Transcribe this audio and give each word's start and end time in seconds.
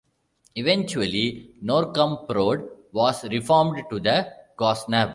Eventually 0.55 1.51
Narkomprod 1.63 2.67
was 2.91 3.23
reformed 3.25 3.83
to 3.91 3.99
the 3.99 4.33
Gossnab. 4.57 5.09